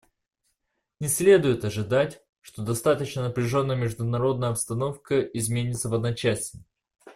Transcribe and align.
Не 0.99 1.07
следует 1.09 1.63
ожидать, 1.63 2.23
что 2.41 2.63
достаточно 2.63 3.21
напряженная 3.27 3.75
международная 3.75 4.49
обстановка 4.49 5.21
изменится 5.21 5.89
в 5.89 5.93
одночасье. 5.93 6.61